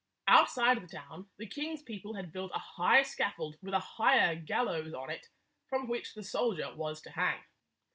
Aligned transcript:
172 0.27 0.33
i73 0.33 0.41
Outside 0.41 0.81
the 0.81 0.97
town, 1.19 1.29
the 1.37 1.45
king's 1.45 1.83
people 1.83 2.15
had 2.15 2.31
built 2.33 2.51
a 2.55 2.57
high 2.57 3.03
scaffold 3.03 3.55
with 3.61 3.75
a 3.75 3.79
higher 3.79 4.33
gallows 4.33 4.95
on 4.95 5.11
it, 5.11 5.29
from 5.67 5.87
which 5.87 6.15
the 6.15 6.23
soldier 6.23 6.73
was 6.75 7.03
to 7.03 7.11
hang. 7.11 7.43